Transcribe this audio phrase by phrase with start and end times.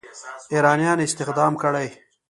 [0.53, 1.87] ایرانیان استخدام کړي.